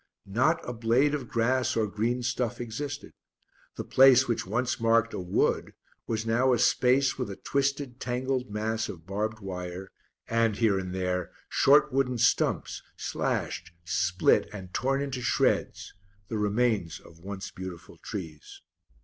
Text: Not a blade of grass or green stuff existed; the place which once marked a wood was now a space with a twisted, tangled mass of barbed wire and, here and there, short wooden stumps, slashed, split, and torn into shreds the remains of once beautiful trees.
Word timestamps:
Not 0.25 0.67
a 0.67 0.73
blade 0.73 1.13
of 1.13 1.27
grass 1.27 1.75
or 1.75 1.85
green 1.85 2.23
stuff 2.23 2.59
existed; 2.59 3.13
the 3.75 3.83
place 3.83 4.27
which 4.27 4.47
once 4.47 4.79
marked 4.79 5.13
a 5.13 5.19
wood 5.19 5.73
was 6.07 6.25
now 6.25 6.53
a 6.53 6.57
space 6.57 7.19
with 7.19 7.29
a 7.29 7.35
twisted, 7.35 7.99
tangled 7.99 8.49
mass 8.49 8.89
of 8.89 9.05
barbed 9.05 9.41
wire 9.41 9.91
and, 10.27 10.55
here 10.55 10.79
and 10.79 10.91
there, 10.95 11.29
short 11.49 11.93
wooden 11.93 12.17
stumps, 12.17 12.81
slashed, 12.97 13.73
split, 13.85 14.49
and 14.51 14.73
torn 14.73 15.03
into 15.03 15.21
shreds 15.21 15.93
the 16.29 16.39
remains 16.39 16.99
of 16.99 17.19
once 17.19 17.51
beautiful 17.51 17.99
trees. 18.01 18.63